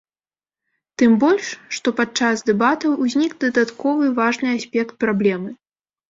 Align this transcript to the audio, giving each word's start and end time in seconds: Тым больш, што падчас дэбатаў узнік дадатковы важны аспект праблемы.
Тым 0.99 1.11
больш, 1.23 1.49
што 1.77 1.91
падчас 1.99 2.41
дэбатаў 2.47 2.95
узнік 3.03 3.35
дадатковы 3.43 4.09
важны 4.21 4.55
аспект 4.57 4.97
праблемы. 5.05 5.49